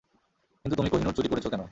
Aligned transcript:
কিন্তু 0.65 0.75
তুমি 0.75 0.89
কোহিনূর 0.89 1.15
চুরি 1.17 1.29
করেছো 1.31 1.49
কেন? 1.49 1.63